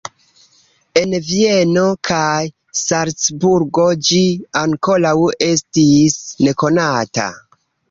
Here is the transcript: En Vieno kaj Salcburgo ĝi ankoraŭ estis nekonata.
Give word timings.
En 1.01 1.11
Vieno 1.27 1.83
kaj 2.09 2.41
Salcburgo 2.79 3.87
ĝi 4.09 4.23
ankoraŭ 4.65 5.15
estis 5.51 6.19
nekonata. 6.49 7.31